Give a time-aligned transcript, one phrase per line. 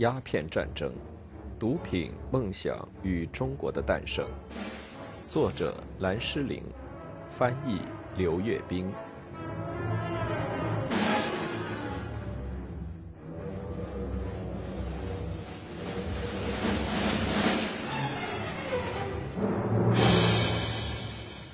[0.00, 0.90] 鸦片战争、
[1.58, 4.26] 毒品、梦想与中国的诞生。
[5.28, 6.64] 作者：蓝诗玲，
[7.30, 7.80] 翻译：
[8.16, 8.90] 刘月冰。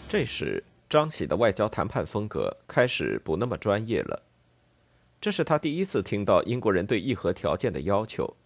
[0.08, 4.22] 这时，张喜的外交谈判风格开始不那么专业了。
[5.18, 8.36] 这是他第一次听到英国人对议和条件的要求。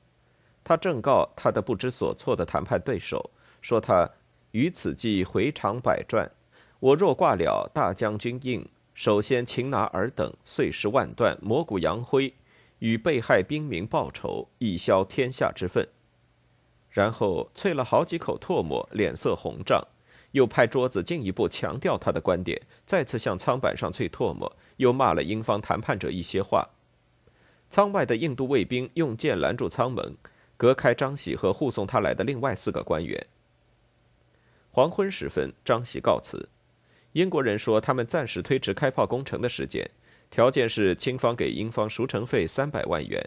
[0.71, 3.29] 他正告他的不知所措的谈判对手，
[3.61, 4.09] 说他
[4.53, 6.31] 于此计回肠百转。
[6.79, 12.33] 我若挂了大将军印，首先擒拿尔等，碎尸万段，磨骨扬灰，
[12.79, 15.89] 与被害兵民报仇，以消天下之愤。
[16.89, 19.85] 然后啐了好几口唾沫，脸色红胀。
[20.31, 26.69] 又拍桌子，进一步强调他的观点，再次向舱板上啐唾沫，又骂了英方谈判者一些话。
[27.73, 30.17] 舱外的印度卫兵用剑拦住舱门，
[30.61, 33.27] 隔开张喜和护送他来的另外四个官员。
[34.71, 36.51] 黄昏时分，张喜告辞。
[37.13, 39.91] 英国人说他们暂时推迟开炮工程的时间，
[40.29, 43.27] 条件是清方给英方赎城费三百万元，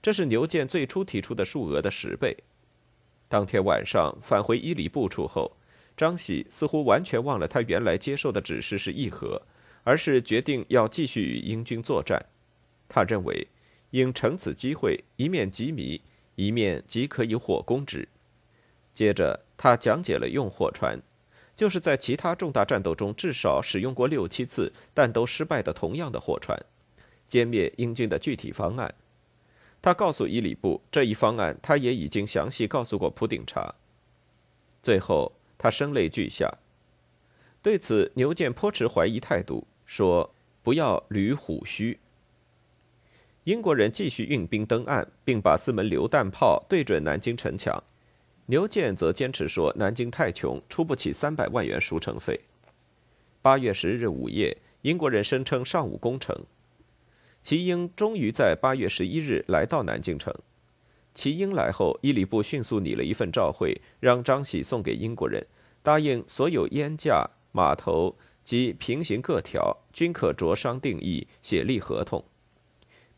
[0.00, 2.36] 这是牛舰最初提出的数额的十倍。
[3.28, 5.56] 当天晚上返回伊犁部处后。
[5.96, 9.42] 张喜似乎完全忘了，他原来接受的指示是议和，
[9.82, 12.24] 而是决定要继续与英军作战。
[12.88, 13.48] 他认为，
[13.90, 16.00] 应乘此机会，一面击迷，
[16.38, 18.08] 一面即可以火攻之。
[18.94, 21.02] 接着，他讲解了用火船，
[21.56, 26.56] 就是在其他重大战斗中至少使用过六七次，但都失败的同样的火船，
[27.28, 28.94] 歼灭英军的具体方案。
[29.82, 33.74] 他告诉伊里布，这一方案他也已经详细告诉过普鼎查。
[34.82, 35.32] 最后。
[35.60, 36.48] 他声泪俱下，
[37.60, 40.32] 对此牛舰颇持怀疑态度，说
[40.62, 41.98] ：“不要捋虎须。”
[43.48, 47.82] 英国人继续运兵登岸，并把四门榴弹炮对准南京城墙。
[48.44, 52.38] 牛建则坚持说南京太穷，出不起三百万元赎城费。
[53.40, 56.36] 八月十日午夜，英国人声称上午攻城。
[57.42, 60.34] 齐英终于在八月十一日来到南京城。
[61.14, 65.46] 齐英来后，伊里布迅速拟了一份照会，让张喜送给英国人，
[65.82, 72.22] 答应所有烟架、码头及平行各条均可着商定义，写立合同，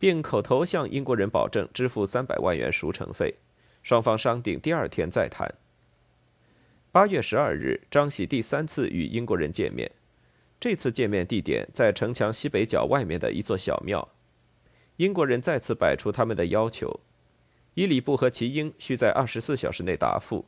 [0.00, 3.34] 并口头向英国人保证支付三百万元赎城费。
[3.82, 5.54] 双方商定第二天再谈。
[6.90, 9.90] 八月十二日，张喜第三次与英国人见面，
[10.58, 14.08] 这次见面地点在城墙西北角外面的一座小庙。
[14.96, 17.00] 英国人再次摆出他们的要求。
[17.74, 20.46] 伊里布和齐英需在二十四小时内答复，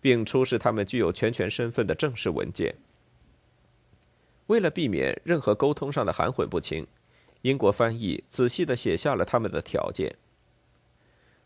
[0.00, 2.74] 并出示他们具有全权身份的正式文件。
[4.48, 6.86] 为了避免任何沟通上的含混不清，
[7.42, 10.16] 英国翻译仔细地写下了他们的条件。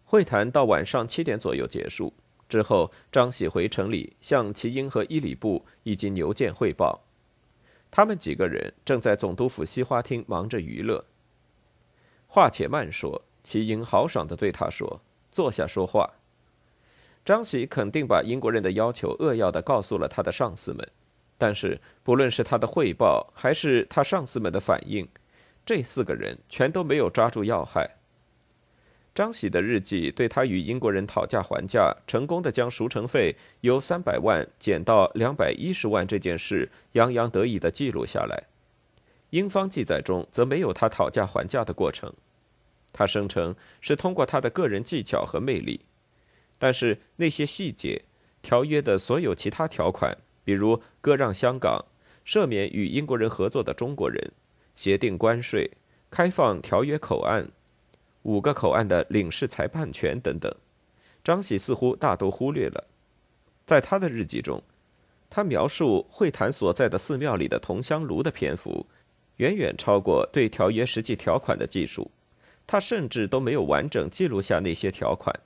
[0.05, 2.13] 会谈到晚上七点左右结束
[2.49, 7.01] 之后，张喜回城里向齐英和伊里布以及牛舰汇报，
[7.91, 11.05] 他们几个人正在总督府西花厅忙着娱乐。
[12.27, 13.23] 话且慢说。
[13.47, 16.15] 齐英豪爽地对他说：“坐下说话。”
[17.27, 20.91] 张喜肯定把英国人的要求扼要地告诉了他的上司们，
[21.37, 25.07] 但是不论是他的汇报还是他上司们的反应，
[25.67, 27.97] 这四个人全都没有抓住要害。
[29.15, 38.45] 张喜的日记对他与英国人讨价还价，成功的将赎成费由三百万减到两百一十万这件事洋洋得意地记录下来。
[39.31, 42.13] 英方记载中则没有他讨价还价的过程。
[42.93, 45.81] 他声称是通过他的个人技巧和魅力，
[46.59, 48.03] 但是那些细节、
[48.43, 51.85] 条约的所有其他条款，比如割让香港、
[52.27, 54.33] 赦免与英国人合作的中国人、
[54.75, 55.71] 协定关税、
[56.11, 57.49] 开放条约口岸、
[58.23, 60.55] 五个口岸的领事裁判权等等，
[61.23, 62.85] 张喜似乎大都忽略了。
[63.67, 64.63] 在他的日记中，
[65.31, 68.87] 他描述会谈所在的寺庙里的铜香炉的篇幅，
[69.37, 72.11] 远远超过对条约实际条款的记述。
[72.67, 75.39] 他甚至都没有完整记录下那些条款。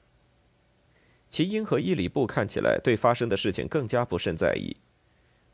[1.30, 4.76] 齐英和伊里布看起来对发生的事情更加不甚在意。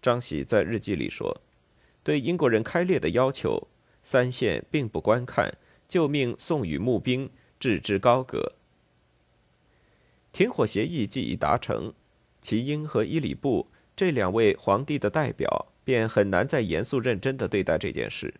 [0.02, 1.40] 张喜在日记里说
[2.04, 3.66] ：“对英国人开列的要求，
[4.04, 5.52] 三线并不观看，
[5.88, 7.28] 就命送与募兵，
[7.58, 8.52] 置之高阁。”
[10.30, 11.92] 停火协议既已达成，
[12.40, 13.66] 齐英和伊里布
[13.96, 18.34] 这两位皇帝的代表便很难再严肃认真地对待这件事。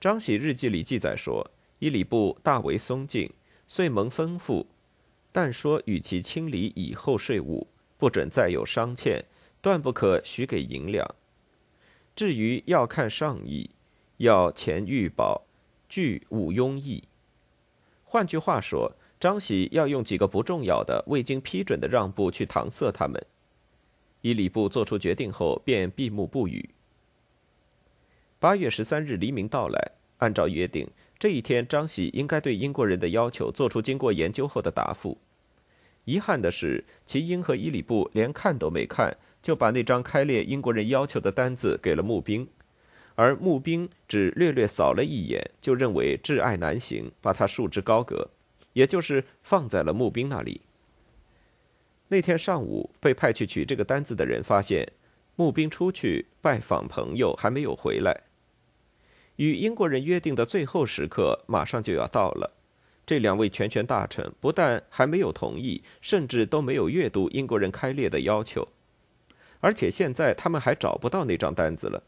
[0.00, 1.50] 张喜日记里记载说。
[1.82, 3.32] 伊里布大为松静，
[3.66, 4.66] 遂蒙吩咐，
[5.32, 9.24] 但说与其清理以后税务，不准再有商欠，
[9.62, 11.14] 断不可许给银两。
[12.20, 13.70] 至于要看上意，
[14.18, 15.46] 要钱预保，
[15.88, 17.04] 据勿庸议。
[18.04, 23.24] 换句话说，张喜要用几个不重要的、未经批准的让步去搪塞他们。
[24.20, 26.68] 伊里布做出决定后，便闭目不语。
[28.38, 30.86] 八月十三日黎明到来，按照约定，
[31.18, 35.16] 这一天张喜应该对英国人的要求做出经过研究后的答复。
[36.04, 42.48] 遗憾的是，齐英和伊里布连看都没看，就把那张开列英国人要求的单子给了募兵，
[43.14, 48.30] 而募兵只略略扫了一眼，就认为挚爱难行，把他束之高阁。
[48.72, 50.60] 也就是放在了募兵那里。
[52.06, 54.92] 那天上午，被派去取这个单子的人发现，
[55.34, 58.22] 募兵出去拜访朋友，还没有回来。
[59.36, 62.52] 与英国人约定的最后时刻马上就要到了，
[63.04, 68.68] 这两位全权大臣不但还没有同意，甚至都没有阅读英国人开列的要求，
[69.60, 72.02] 而且现在他们还找不到那张单子了。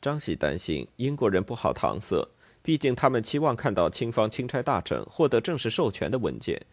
[0.00, 2.28] 张喜担心英国人不好搪塞。
[2.64, 6.64] 毕竟，他们期望看到清方钦差大臣获得正式授权的文件，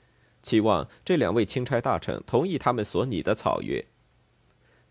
[0.43, 3.83] 期望这两位钦差大臣同意他们所拟的草约。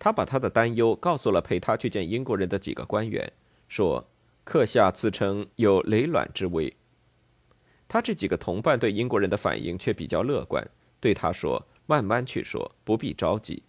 [0.00, 3.32] 他把他的担忧告诉了陪他去见英国人的几个官员，
[3.68, 4.08] 说
[4.42, 6.76] ：“刻下自称有雷卵之危。”
[7.86, 10.68] 他这几个同伴对英国人的反应却比较乐观，
[10.98, 13.62] 对他说：“慢慢去说，不必着急。”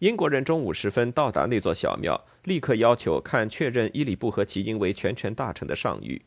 [0.00, 6.20] 英国人中午时分到达那座小庙，立刻要求看确认伊里布和齐英为全权大臣的上谕。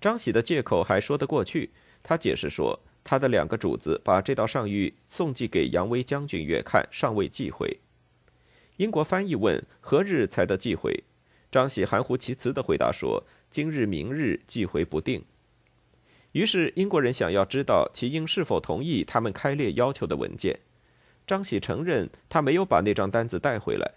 [0.00, 1.70] 张喜的借口还说得过去，
[2.02, 7.78] 他解释说，他的两个主子把这道上谕送寄给杨威将军阅看，尚未寄回。
[8.78, 11.04] 英国翻译问何日才得寄回，
[11.52, 15.24] 张喜含糊其辞地回答说：“今日、明日寄回不定。”
[16.32, 20.58] 于是英国人想要知道齐英是否同意他们开列要求的文件。
[21.32, 23.90] 张喜承认他没有把那张单子带回来。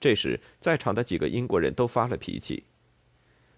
[0.00, 2.64] 这时，在场的几个英国人都发了脾气。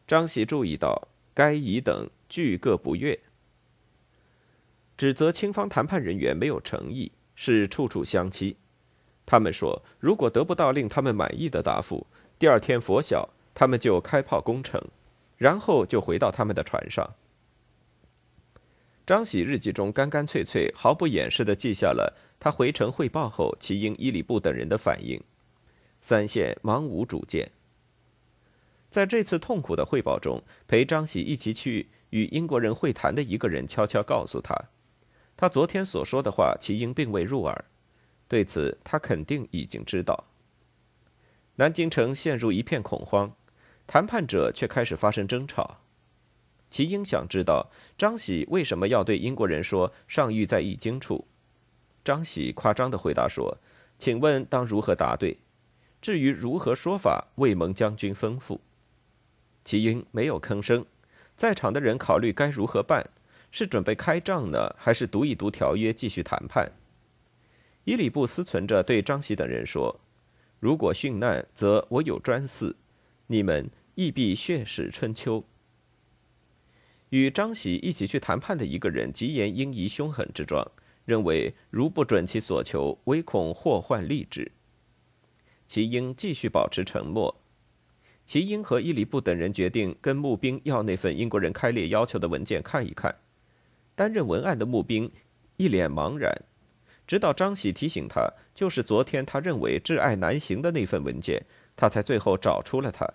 [0.07, 3.19] 张喜注意到该乙等俱各不悦，
[4.95, 8.59] 指责清方谈判人员没有诚意，是处处相欺。
[9.25, 12.07] 他们说，如果得不到令他们满意的答复，
[12.39, 14.79] 第二天拂晓，他们就开炮攻城，
[15.39, 17.15] 然后就回到他们的船上。
[19.09, 25.19] 张喜日记中干干脆脆、毫不掩饰地记下了他回城汇报后，齐英、伊里布等人的反应。
[26.03, 27.51] 三线茫无主见。
[28.91, 34.55] 在这次痛苦的汇报中，陪张喜一起去与英国人会谈的一个人悄悄告诉他，
[35.39, 37.65] 他昨天所说的话，齐英并未入耳。
[38.29, 40.25] 对此，他肯定已经知道。
[41.55, 43.35] 南京城陷入一片恐慌，
[43.87, 45.81] 谈判者却开始发生争吵。
[46.71, 51.27] 齐英想知道张喜为什么要对英国人说上谕在易经处。
[52.05, 53.59] 张喜夸张地回答说
[53.99, 55.39] ：“请问当如何答对？
[56.01, 58.59] 至于如何说法，未蒙将军吩咐。”
[59.65, 60.85] 齐英没有吭声。
[61.37, 63.11] 在场的人考虑该如何办：
[63.51, 66.73] 是准备开仗呢，还是读一读条约继续谈判？
[67.85, 70.01] 伊里布思忖着，对张喜等人说
[70.61, 72.77] ：“如果殉难，则我有专司，
[73.29, 75.45] 你们亦必血史春秋。”
[77.11, 80.71] 与张喜一起去谈判的一个人极言英仪凶狠之状，
[81.05, 84.51] 认为如不准其所求，唯恐祸患立之。
[85.67, 87.35] 齐英继续保持沉默。
[88.27, 93.15] 齐英和伊里布等人决定跟募兵要那份英国人开列要求的文件看一看。
[93.95, 95.11] 担任文案的募兵
[95.57, 96.31] 一脸茫然，
[97.07, 103.09] 直到张喜提醒他，就是昨天他认为挚爱难行的那份文件，他才最后找出了他。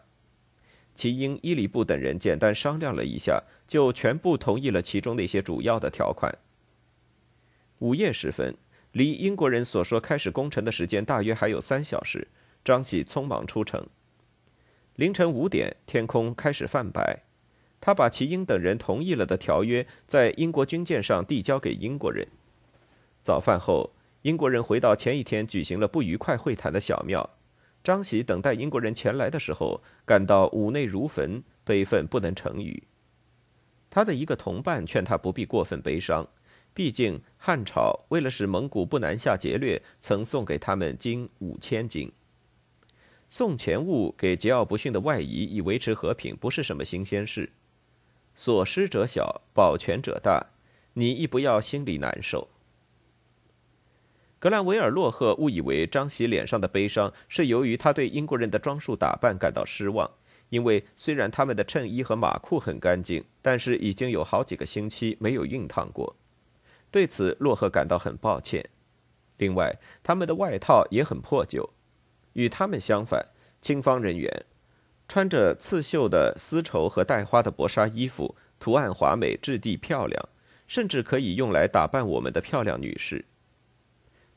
[0.95, 6.37] 齐英、伊里布等人简单商量了一下，就全部同意了其中那些主要的条款。
[7.79, 8.55] 午夜时分，
[8.91, 12.27] 离英国人所说开始攻城的时间大约还有三小时，
[12.63, 13.85] 张喜匆忙出城。
[14.95, 17.23] 凌晨五点，天空开始泛白，
[17.81, 22.27] 他把齐英等人同意了的条约在英国军舰上递交给英国人。
[23.23, 27.31] 早饭后，英国人回到前一天举行了不愉快会谈的小庙。
[27.83, 32.83] 张喜等待英国人前来的时候，感到五内如焚，悲愤不能成语。
[33.89, 36.27] 他的一个同伴劝他不必过分悲伤，
[36.73, 42.11] 毕竟汉朝为了使蒙古不南下劫掠，曾送给他们金五千斤。
[43.29, 47.51] 送钱物给桀骜不驯的外夷以维持和平，不是什么新鲜事。
[48.33, 50.47] 所失者小，保全者大，
[50.93, 52.47] 你亦不要心里难受。
[54.43, 60.11] 格兰维尔洛赫误以为张喜脸上的悲伤是由于他对英国人的装束打扮感到失望，
[60.49, 66.17] 因为虽然他们的衬衣和马裤很干净，但是已经有好几个星期没有熨烫过。
[66.91, 68.69] 对此，洛赫感到很抱歉。
[69.37, 71.69] 另外，他们的外套也很破旧。
[72.33, 73.25] 与他们相反，
[73.61, 74.45] 清方人员
[75.07, 80.27] 穿着刺绣的丝绸和带花的薄纱衣服，图案华美，质地漂亮，
[80.67, 83.23] 甚至可以用来打扮我们的漂亮女士。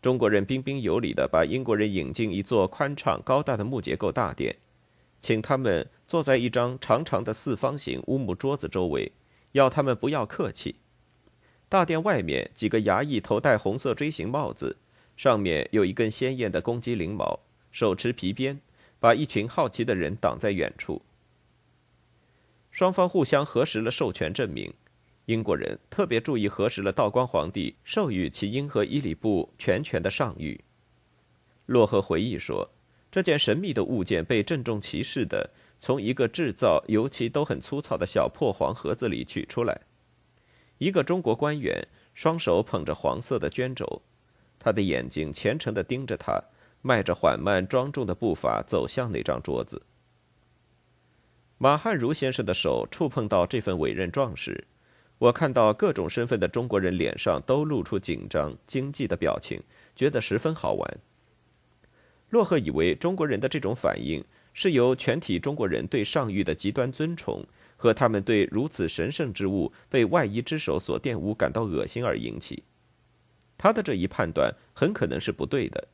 [0.07, 4.55] 中国人彬彬有礼地把英国人引进一座宽敞高大的木结构大殿，
[5.21, 9.11] 请他们坐在一张长长的四方形乌木桌子周围，
[9.51, 10.77] 要他们不要客气。
[11.69, 14.77] 大殿外面，几个衙役头戴红色锥形帽子，
[15.17, 17.41] 上面有一根鲜艳的公鸡翎毛，
[17.73, 18.61] 手持皮鞭，
[19.01, 21.03] 把一群好奇的人挡在远处。
[22.71, 24.73] 双方互相核实了授权证明。
[25.27, 30.61] 英国人特别注意核实了道光皇帝授予其英和伊里布全权的上谕。
[31.67, 32.71] 洛赫回忆说
[33.11, 39.81] ：“这件神秘的物件被郑重其事地从一个制造油漆都很粗糙的小破黄盒子里取出来。
[40.79, 44.03] 一个中国官员双手捧着黄色的绢轴，
[44.61, 46.41] 他的眼睛虔诚地盯着他，
[46.83, 49.83] 迈着缓慢庄重的步伐走向那张桌子。
[51.59, 54.69] 马汉如先生的手触碰到这份委任状时。”
[55.19, 59.63] 我看到各种身份的中国人脸上都露出紧张、惊悸的表情，
[59.95, 60.99] 觉得十分好玩。
[62.31, 67.43] 洛赫以为中国人的这种反应是由全体中国人对上谕的极端尊崇
[67.77, 72.65] 和他们对如此神圣之物被外夷之手所玷污感到恶心而引起。
[73.57, 75.89] 他的这一判断很可能是不对的，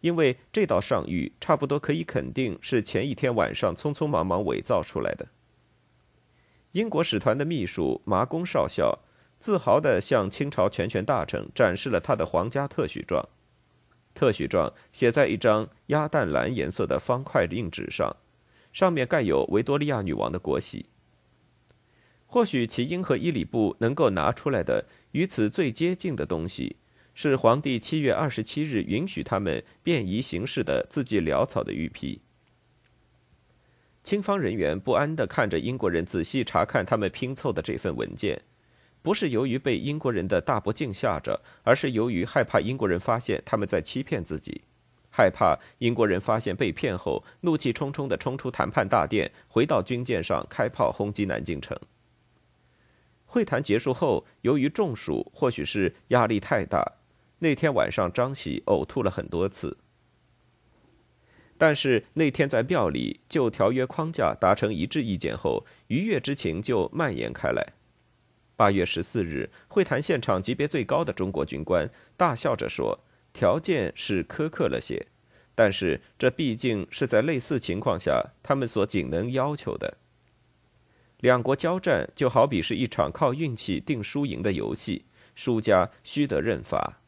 [0.00, 5.26] 因为这道上谕差不多可以肯定是前一天晚上匆匆忙忙伪造出来的。
[6.78, 9.00] 英国使团的秘书麻宫少校
[9.40, 13.28] 自豪地向清朝全权大臣展示了他的皇家特许状。
[14.14, 18.16] 特许状写在一张鸭蛋蓝颜色的方块硬纸上，
[18.72, 20.86] 上面盖有维多利亚女王的国玺。
[22.26, 26.76] 或许齐英和伊里布能够拿出来的与此最接近的东西，
[27.12, 32.20] 是皇帝七月二十七日允许他们便宜行事的字迹潦草的玉批。
[34.04, 38.40] 清方人员不安地看着英国人仔细查看他们拼凑的这份文件，
[39.02, 44.62] 不是由于被英国人的大不敬吓着，而是由于害怕英国人发现他们在欺骗自己，
[45.10, 51.78] 害怕英国人发现被骗后，怒气冲冲地冲出谈判大殿，回到军舰上开炮轰击南京城。
[53.26, 56.94] 会谈结束后，由于中暑，或许是压力太大，
[57.40, 59.76] 那天晚上张喜呕吐了很多次。
[61.58, 67.74] 但是那天在庙里就条约框架达成一致意见后，愉悦之情就蔓延开来。
[68.54, 73.00] 八月十四日，会谈现场级别最高的中国军官大笑着说
[73.34, 75.06] ：“条件是苛刻了些，
[75.54, 79.98] 但是这毕竟是在类似情况下他们所仅能要求的。
[81.18, 87.00] 两国交战就好比是一场靠运气定输赢的游戏，输家须得认罚。”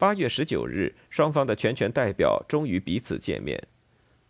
[0.00, 3.62] 八月十九日，双方的全权代表终于彼此见面。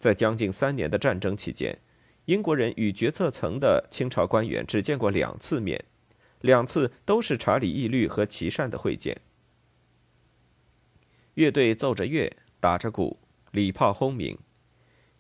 [0.01, 1.79] 在将近三年的战争期间，
[2.25, 5.85] 英国人与决策层的清朝官员只见过两次面，
[6.41, 9.17] 两次都是查理义律和琦善的会见。
[11.35, 13.21] 乐队奏着乐，打着鼓，
[13.53, 14.37] 礼炮轰鸣。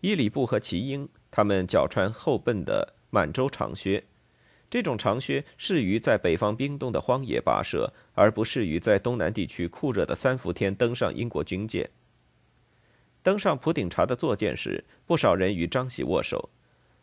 [0.00, 4.02] 伊里布和齐英，他们脚穿厚笨的满洲长靴。
[4.70, 11.90] 这种长靴适于在北方冰冻的荒野跋涉，而不适于在东南地区酷热的三伏天登上英国军舰。
[13.20, 16.48] 登上普顶茶的坐舰时，不少人与张喜握手，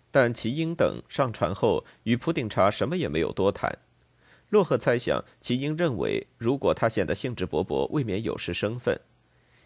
[0.10, 3.78] 但齐英等上船后与普顶茶什么也没有多谈。
[4.50, 8.98] 洛赫猜想，齐英认为如果他显得兴致勃勃，未免有失身份。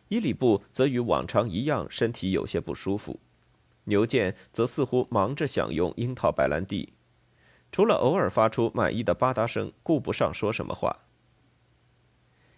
[0.07, 3.19] 伊里布则与往常一样，身体有些不舒服。
[3.83, 6.93] 牛健则似乎忙着享用樱桃白兰地。
[7.71, 10.99] 除了偶尔发出满意的吧嗒声，顾不上说什么话。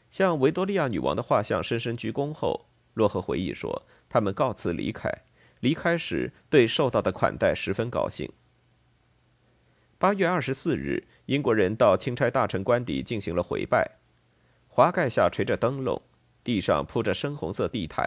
[0.10, 5.10] 向维多利亚女王的画像深深鞠躬后，洛赫回忆说：“他们告辞离开，
[5.60, 8.32] 离开时对受到的款待十分高兴。”
[10.00, 13.98] 八月二十四日，英国人到钦差大臣官邸进行了回拜。
[14.68, 16.02] 华盖下垂着灯笼，
[16.44, 18.06] 地上铺着深红色地毯，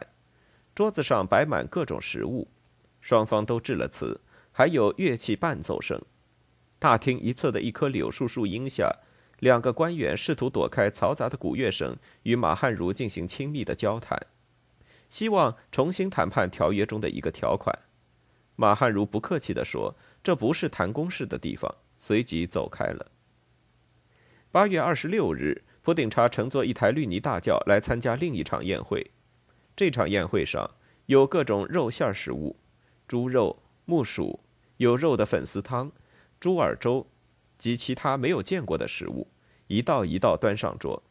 [0.74, 2.48] 桌子上摆满各种食物，
[3.00, 4.20] 双方都致了词，
[4.52, 6.00] 还有乐器伴奏声。
[6.86, 9.00] 大厅一侧的一棵柳树树荫下，
[9.40, 14.16] 两个官员试图躲开嘈杂的鼓乐声，与马汉如进行亲密的交谈，
[15.10, 17.76] 希望重新谈判条约中的一个条款。
[18.54, 23.10] 马汉如不客气地说：“这不是谈公事的地方。”随即走开了。
[24.52, 29.10] 八月二十六日，普顶察乘坐一台绿泥大轿来参加另一场宴会。
[29.74, 30.70] 这场宴会上
[31.06, 32.54] 有各种肉馅食物，
[33.08, 34.38] 猪肉、木薯，
[34.76, 35.90] 有肉的粉丝汤。
[36.46, 37.04] 猪耳粥
[37.58, 39.26] 及其他没有见过的食物，
[39.66, 41.02] 一道一道端上桌。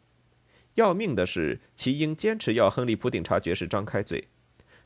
[0.75, 4.30] 要命的是，齐英坚持要亨利普顶察爵士张开嘴，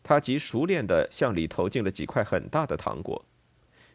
[0.02, 3.24] 他极熟练地向里投进了几块很大的糖果。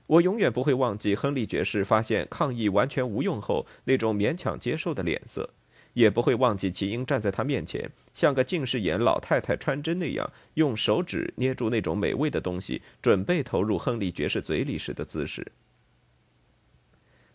[0.06, 5.50] 我永远不会忘记亨利爵士发现抗议完全无用后那种勉强接受的脸色，
[5.94, 15.44] 也不会忘记齐英站在他面前，像个近视眼老太太穿针那样，用手指捏住那种美味的东西，准备投入亨利爵士嘴里时的姿势。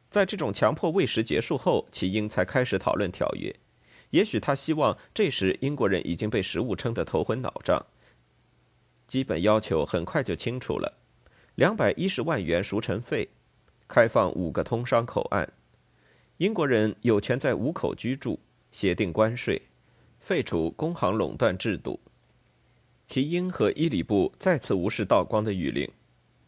[0.09, 3.55] 在这种强迫喂食结束后，齐英才开始讨论条约。
[4.09, 7.85] 也许他希望这时英国人已经被食物撑得头昏脑胀。
[9.07, 10.97] 基本要求很快就清楚了。
[11.55, 13.29] 两百一十万元赎成费，
[13.87, 15.47] 开放五个通商口岸，
[16.37, 18.39] 英国人有权在五口居住，
[18.71, 19.61] 协定关税，
[20.19, 21.99] 废除工行垄断制度。
[23.07, 25.91] 齐英和伊里布再次无视道光的谕令，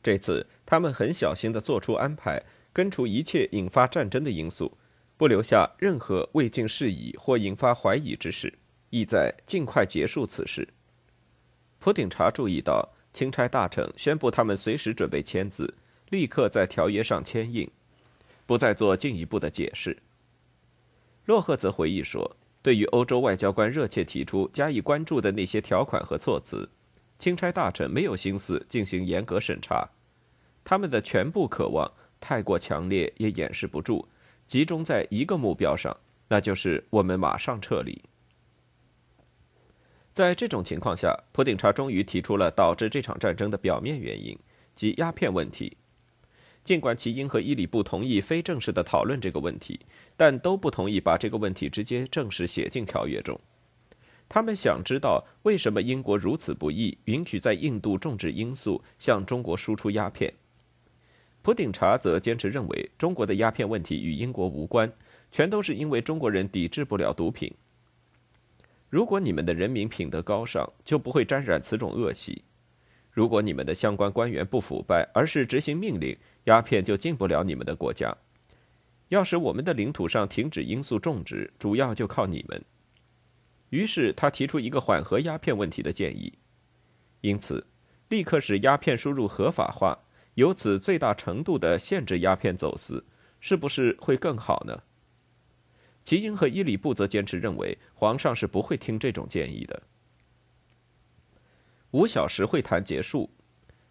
[0.01, 2.41] 这次他们很小心地做出安排，
[2.73, 4.77] 根除一切引发战争的因素，
[5.17, 8.53] 不留下任何未尽事宜或引发怀疑之事，
[8.89, 10.67] 意在尽快结束此事。
[11.79, 12.93] 普鼎查注意到。
[13.13, 15.73] 钦差大臣宣布，他们随时准备签字，
[16.11, 17.69] 立刻在条约上签印，
[18.45, 19.97] 不再做进一步的解释。
[21.25, 26.69] 洛赫则回忆说：“对于欧洲外交官热切提出加以关注的那些条款和措辞，
[27.19, 29.89] 钦差大臣没有心思进行严格审查，
[30.63, 34.07] 他们的全部渴望太过强烈，也掩饰不住，
[34.47, 35.97] 集中在一个目标上，
[36.29, 38.01] 那就是我们马上撤离。”
[40.13, 44.37] 在这种情况下，普鼎查终于提出了导致这场战争的表面原因，
[44.75, 45.77] 即鸦片问题。
[46.63, 49.79] 尽管齐英和伊里布同意非正式的讨论这个问题，
[50.15, 53.39] 但都不同意把这个问题直接正式写进条约中。
[54.29, 60.31] 他们想知道为什么英国如此不义，允许在印度种植罂粟，向中国输出鸦片。
[61.41, 64.91] 普鼎查则坚持认为，中国的鸦片问题与英国无关，
[65.31, 67.51] 全都是因为中国人抵制不了毒品。
[68.89, 72.43] 如果你们的人民品德高尚，就不会沾染此种恶习；
[73.09, 78.15] 如果你们的相关官员不腐败，而是执行命令，鸦片就进不了你们的国家。
[79.07, 82.63] 要使我们的领土上停止罂粟种植，主要就靠你们。
[83.69, 86.33] 于是他提出一个缓和鸦片问题的建议，
[87.21, 87.65] 因此，
[88.09, 89.97] 立刻使鸦片输入合法化，
[90.35, 93.05] 由此最大程度的限制鸦片走私，
[93.39, 94.83] 是不是会更好呢？
[96.03, 99.83] 齐英和伊里布则坚持认为，皇上是不会听这种建议的。
[101.91, 103.29] 五小时会谈结束，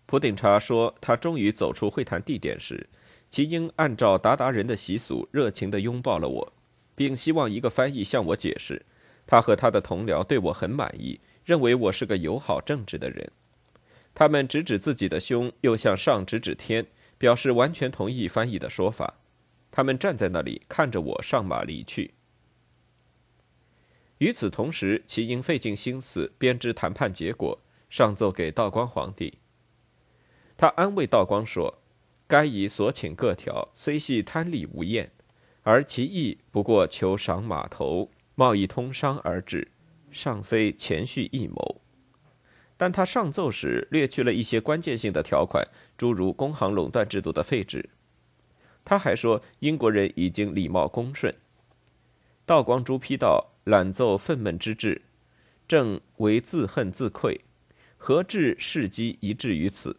[0.07, 2.89] 普鼎查说他终于走出会谈地点时，
[3.31, 6.53] 齐英按照达达人的习俗，热情地拥抱了我，
[6.95, 8.85] 并希望一个翻译向我解释，
[9.27, 13.31] 他和他的同僚对我很满意，认为我是个友好正直的人。
[14.15, 19.15] 他们指指自己的胸，又向上指指天，表示完全同意翻译的说法。
[19.71, 22.15] 他们站在那里看着我上马离去。
[24.19, 29.39] 与此同时，齐英费尽心思编织谈判结果，上奏给道光皇帝。
[30.59, 31.79] 他安慰道光说
[32.29, 35.11] ：“该以所请各条，虽系贪利无厌，
[35.63, 39.71] 而其意不过求赏码头、贸易通商而止，
[40.11, 41.81] 尚非前序一谋。”
[42.81, 47.91] 但他上奏时略去了一些关键性的条款，诸如工行垄断制度的废止。
[48.87, 51.35] 他还说，英国人已经礼貌恭顺。
[52.47, 55.03] 道光朱批道：“懒奏愤懑之至，
[55.69, 57.43] 正为自恨自愧，
[57.99, 59.99] 何至事机一致于此？”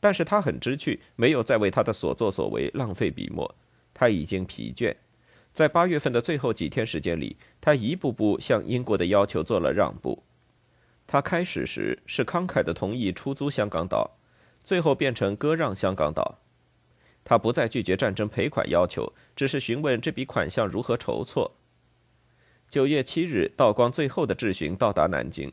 [0.00, 3.54] 但是他很知趣，没有再为他的所作所为浪费笔墨。
[3.94, 4.96] 他已经疲倦，
[5.52, 10.24] 在八月份的最后几天时间里，他一步步向英国的要求做了让步。
[11.12, 14.12] 他开始时是慷慨的同意出租香港岛，
[14.62, 16.38] 最后变成割让香港岛。
[17.24, 21.56] 他不再拒绝战争赔款要求，只是询问这笔款项如何筹措。
[22.70, 25.52] 九月七日，道光最后的质询到达南京，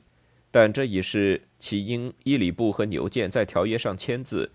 [0.51, 4.51] 但这已是齐英、伊里布和牛建在条约上签字，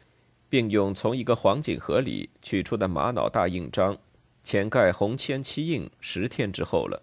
[0.49, 3.99] 并用从一个黄锦盒里取出的玛瑙大印章，
[4.45, 7.03] 前盖红铅漆印十天之后了。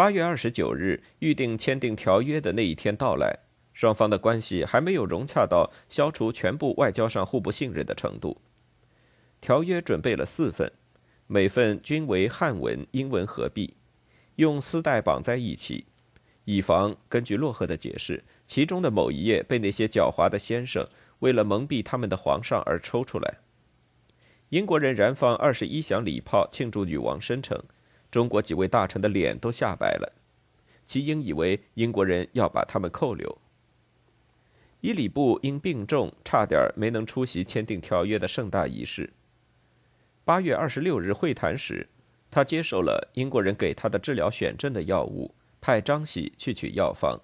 [0.00, 3.40] 八月二十九日，预定签订条约的那一天到来，
[3.74, 8.40] 双方的关系还没有融洽到消除全部外交上互不信任的程度。
[9.42, 10.72] 条约准备了四份，
[11.26, 13.76] 每份均为汉文、英文合璧，
[14.36, 15.84] 用丝带绑在一起，
[16.46, 23.34] 以防根据洛赫的解释，其中的某一页被那些狡猾的先生为了蒙蔽他们的皇上而抽出来。
[24.48, 27.62] 英国人燃放二十一响礼炮庆祝女王生辰，
[28.10, 30.12] 中国几位大臣的脸都吓白了。
[30.86, 33.38] 齐英以为英国人要把他们扣留。
[34.80, 39.12] 伊里布因病重，差点没能出席签订条约的盛大仪式。
[40.24, 41.88] 八月二十六日会谈时，
[42.30, 47.20] 他接受了英国人给他的治疗癣症的药物，派张喜去取药方。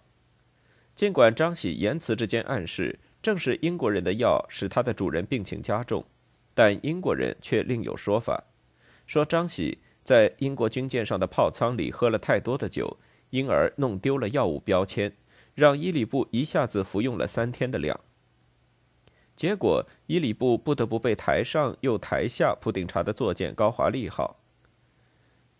[0.94, 6.04] 尽管张喜言辞之间暗示正是英国人的药使他的主人病情加重，
[6.54, 8.44] 但英国人却另有说法，
[9.06, 12.96] 说张喜在英国军舰上的炮舱里喝了太多的酒，
[13.30, 15.12] 因而弄丢了药物标签，
[15.54, 17.98] 让伊里布一下子服用了三天的量。
[19.34, 24.40] 结果，伊里布不得不被台上又台下普顶查的坐舰高华丽号。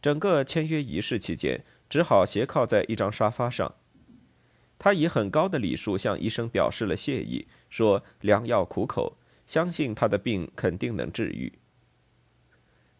[0.00, 3.74] 整个签约仪式期间，只好斜靠在一张沙发上。
[4.78, 11.52] 他以很高的礼数向医生表示了谢意，说良药苦口，相信他的病肯定能治愈。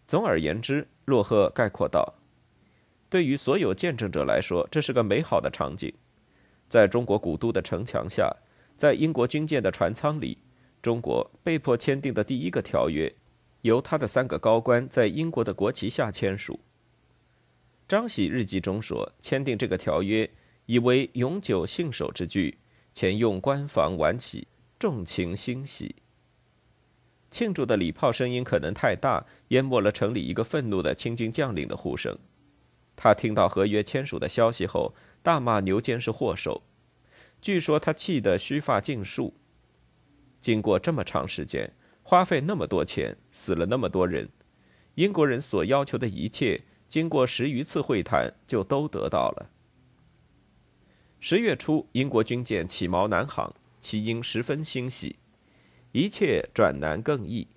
[0.07, 2.15] 总而言之，洛赫概括道
[3.11, 5.93] ：“对于所有见证者来说，这是个美好的场景，
[6.69, 8.35] 在中国古都的城墙下，
[8.77, 10.39] 在英国军舰的船舱里。”
[10.83, 13.13] 中国被迫签订的第一个条约，
[13.63, 16.61] 由他的三个高官在英国的国旗下签署。
[17.89, 20.31] 张喜日记中说：“签订这个条约，
[20.67, 22.57] 以为永久信守之句，
[22.95, 24.47] 前用官房挽起，
[24.79, 25.97] 众情欣喜。”
[27.37, 32.17] 庆祝的礼炮声音可能太大，淹没了城里一个愤怒的清军将领的呼声。
[32.97, 36.63] 他听到合约签署的消息后，大骂牛坚是祸首。
[37.43, 39.35] 据说他气得须发尽竖。
[40.41, 44.31] 经过这么长时间，花费那么多钱，死了那么多人，
[44.95, 49.51] 英国人所要求的一切，经过十余次会谈，就都得到了。
[51.21, 55.17] 十月初，英国军舰起锚南航，齐英十分欣喜，
[55.97, 57.49] 一切转难更易。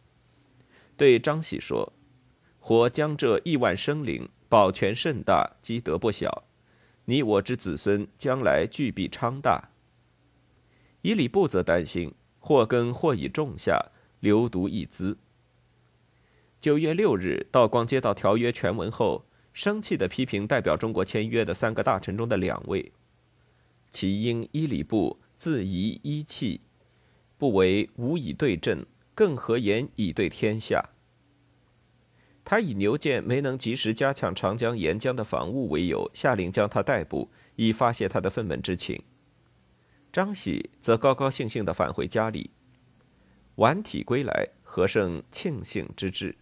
[0.96, 1.92] 对张喜说
[2.58, 6.46] ：“或将这亿万生灵保全甚大，积德不小，
[7.04, 9.72] 你我之子孙将来俱必昌大。”
[11.04, 12.14] 伊里布则担心。
[12.42, 15.18] 祸根或已种下，流毒一滋。
[16.62, 22.94] 九月六日，道光接到条约全文后，生气的批评代表中国签约的三个大臣中的两位：
[23.92, 26.62] 其因伊礼部自疑依气，
[27.40, 30.90] 不为无以对阵，更何言以对天下？
[32.44, 39.02] 他以牛建没能及时加强长江沿江的防务为由，下令将他逮捕，以发泄他的愤懑之情。
[40.12, 42.50] 张喜则高高兴兴地返回家里，
[43.56, 46.36] 晚体归来，何胜庆幸之至。